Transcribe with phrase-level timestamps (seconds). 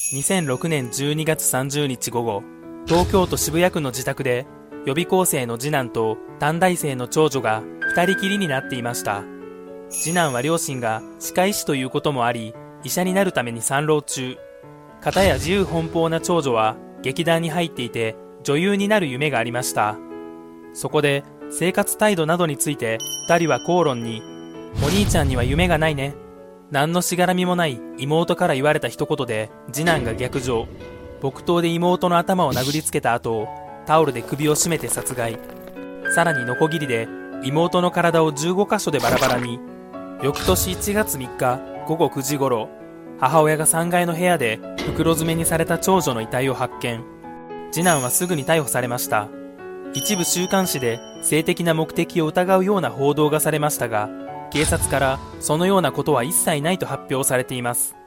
[0.00, 2.42] 2006年12月30日午後、
[2.86, 4.46] 東京都渋谷区の自宅で、
[4.84, 7.62] 予備校生の次男と短大生の長女が
[7.94, 9.22] 二人きりになっていました。
[9.88, 14.36] 次男は両親が歯科医師ということもあり、医者になるために参浪中。
[15.00, 19.96] 片や自由奔放な長女は劇団に入っていて女優になる夢がありました。
[20.72, 22.98] そこで生活態度などについて
[23.28, 24.22] 二人は口論に、
[24.82, 26.14] お兄ちゃんには夢がないね。
[26.70, 30.68] 何のしがらみもない妹から言われた一言で次男が逆上。
[31.20, 33.48] 木刀で妹の頭を殴りつけた後、
[33.86, 35.38] タオルで首を絞めて殺害。
[36.14, 37.08] さらにノコギリで
[37.42, 39.58] 妹の体を15箇所でバラバラに。
[40.22, 42.68] 翌年1月3日午後9時頃、
[43.18, 47.02] 母親が3階の部屋で袋詰めにされた長女の遺体を発見。
[47.72, 49.28] 次男はすぐに逮捕されました。
[49.92, 54.08] 一部週刊誌で性的な目的を疑うような報道がされましたが、
[54.50, 57.99] 警察からそのようなことは一切ないと発表されています。